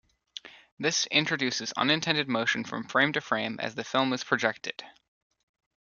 This 0.79 1.05
introduces 1.11 1.73
unintended 1.73 2.27
motion 2.27 2.63
from 2.63 2.87
frame 2.87 3.13
to 3.13 3.21
frame 3.21 3.59
as 3.59 3.75
the 3.75 3.83
film 3.83 4.13
is 4.13 4.23
projected. 4.23 4.83